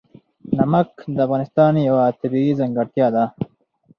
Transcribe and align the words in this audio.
نمک 0.57 0.89
د 1.15 1.17
افغانستان 1.25 1.73
یوه 1.89 2.03
طبیعي 2.21 2.51
ځانګړتیا 2.59 3.07
ده. 3.15 3.23